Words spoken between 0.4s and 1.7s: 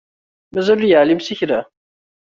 Mazal ur yeεlim s kra.